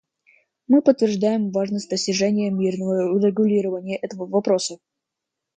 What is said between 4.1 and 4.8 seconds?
вопроса.